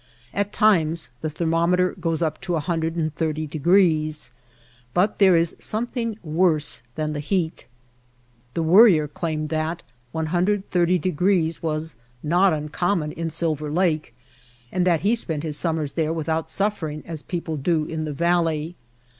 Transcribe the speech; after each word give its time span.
At 0.33 0.51
times 0.51 1.09
the 1.19 1.29
ther 1.29 1.45
mometer 1.45 1.91
goes 1.95 2.23
up 2.23 2.41
to 2.41 2.53
130 2.53 3.45
degrees, 3.45 4.31
but 4.95 5.19
there 5.19 5.35
is 5.35 5.55
something 5.59 6.17
worse 6.23 6.81
than 6.95 7.13
the 7.13 7.19
heat. 7.19 7.67
The 8.55 8.63
Worrier 8.63 9.07
claimed 9.07 9.49
that 9.49 9.83
130 10.11 10.97
degrees 10.97 11.61
was 11.61 11.95
not 12.23 12.51
uncommon 12.51 13.11
in 13.11 13.29
Silver 13.29 13.71
Lake, 13.71 14.15
and 14.71 14.87
that 14.87 15.01
he 15.01 15.13
spent 15.13 15.43
his 15.43 15.57
summers 15.57 15.91
there 15.91 16.11
without 16.11 16.49
suffering 16.49 17.03
as 17.05 17.21
people 17.21 17.55
do 17.55 17.85
in 17.85 18.05
the 18.05 18.11
valley. 18.13 18.75